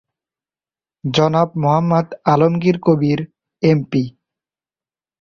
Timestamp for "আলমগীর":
2.25-2.77